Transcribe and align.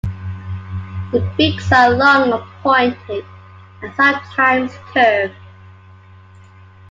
The 1.11 1.21
beaks 1.37 1.71
are 1.71 1.91
long 1.91 2.33
and 2.33 2.43
pointed, 2.63 3.23
and 3.83 3.93
sometimes 3.93 4.73
curved. 4.91 5.35